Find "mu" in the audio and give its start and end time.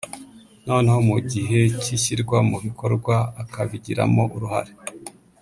1.09-1.17, 2.49-2.57